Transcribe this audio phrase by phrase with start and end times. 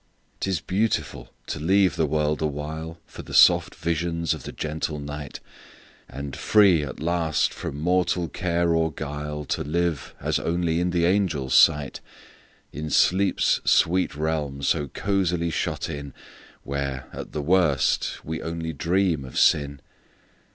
[0.39, 5.39] 'T is beautiful to leave the world awhileFor the soft visions of the gentle night;
[6.09, 11.05] And free, at last, from mortal care or guile, To live as only in the
[11.05, 12.01] angels' sight,
[12.73, 16.15] In sleep's sweet realm so cosily shut in,
[16.63, 19.81] Where, at the worst, we only dream of sin!